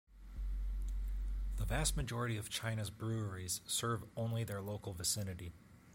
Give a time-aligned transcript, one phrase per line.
[1.57, 5.53] The vast majority of China's breweries serve only their local vicinity.